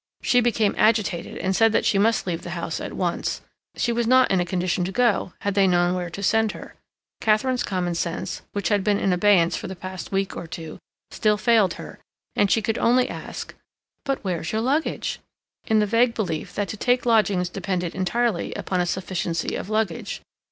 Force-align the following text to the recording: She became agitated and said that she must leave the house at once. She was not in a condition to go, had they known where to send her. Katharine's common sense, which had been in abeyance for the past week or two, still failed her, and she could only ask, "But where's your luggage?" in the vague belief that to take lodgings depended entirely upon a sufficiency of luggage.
She 0.23 0.41
became 0.41 0.73
agitated 0.79 1.37
and 1.37 1.55
said 1.55 1.73
that 1.73 1.85
she 1.85 1.99
must 1.99 2.25
leave 2.25 2.41
the 2.41 2.49
house 2.57 2.81
at 2.81 2.93
once. 2.93 3.41
She 3.75 3.91
was 3.91 4.07
not 4.07 4.31
in 4.31 4.39
a 4.39 4.45
condition 4.45 4.83
to 4.85 4.91
go, 4.91 5.33
had 5.41 5.53
they 5.53 5.67
known 5.67 5.93
where 5.93 6.09
to 6.09 6.23
send 6.23 6.53
her. 6.53 6.73
Katharine's 7.21 7.61
common 7.61 7.93
sense, 7.93 8.41
which 8.51 8.69
had 8.69 8.83
been 8.83 8.97
in 8.97 9.13
abeyance 9.13 9.55
for 9.55 9.67
the 9.67 9.75
past 9.75 10.11
week 10.11 10.35
or 10.35 10.47
two, 10.47 10.79
still 11.11 11.37
failed 11.37 11.75
her, 11.75 11.99
and 12.35 12.49
she 12.49 12.63
could 12.63 12.79
only 12.79 13.07
ask, 13.09 13.53
"But 14.03 14.23
where's 14.23 14.51
your 14.51 14.61
luggage?" 14.61 15.19
in 15.67 15.77
the 15.77 15.85
vague 15.85 16.15
belief 16.15 16.55
that 16.55 16.69
to 16.69 16.77
take 16.77 17.05
lodgings 17.05 17.47
depended 17.47 17.93
entirely 17.93 18.55
upon 18.55 18.81
a 18.81 18.87
sufficiency 18.87 19.53
of 19.53 19.69
luggage. 19.69 20.23